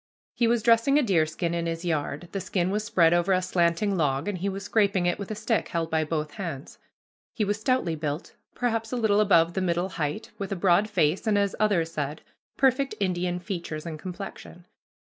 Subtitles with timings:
[0.33, 2.27] He was dressing a deerskin in his yard.
[2.31, 5.35] The skin was spread over a slanting log, and he was scraping it with a
[5.35, 6.79] stick held by both hands.
[7.35, 11.27] He was stoutly built, perhaps a little above the middle height, with a broad face,
[11.27, 12.21] and, as others said,
[12.57, 14.65] perfect Indian features and complexion.